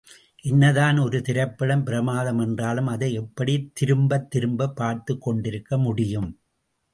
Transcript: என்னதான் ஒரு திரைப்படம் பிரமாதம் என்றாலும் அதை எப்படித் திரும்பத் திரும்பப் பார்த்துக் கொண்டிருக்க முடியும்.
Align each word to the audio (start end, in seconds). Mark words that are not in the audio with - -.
என்னதான் 0.41 0.97
ஒரு 0.97 1.21
திரைப்படம் 1.21 1.83
பிரமாதம் 1.83 2.39
என்றாலும் 2.39 2.87
அதை 2.87 3.13
எப்படித் 3.13 3.75
திரும்பத் 3.75 4.29
திரும்பப் 4.29 4.75
பார்த்துக் 4.75 5.21
கொண்டிருக்க 5.21 5.77
முடியும். 5.77 6.39